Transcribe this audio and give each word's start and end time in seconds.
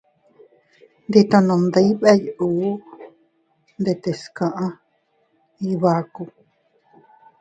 Nditono 1.07 1.53
ndibey 1.65 2.21
uu 2.45 2.71
ndetes 3.81 4.21
kaʼa 4.35 4.67
Iybaku. 5.65 6.23